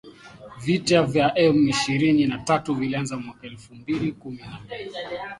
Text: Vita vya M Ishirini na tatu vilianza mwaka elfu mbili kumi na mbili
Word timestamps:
Vita 0.63 0.99
vya 1.03 1.25
M 1.37 1.67
Ishirini 1.67 2.25
na 2.27 2.37
tatu 2.37 2.73
vilianza 2.75 3.17
mwaka 3.17 3.47
elfu 3.47 3.75
mbili 3.75 4.11
kumi 4.11 4.37
na 4.37 4.59
mbili 4.65 4.91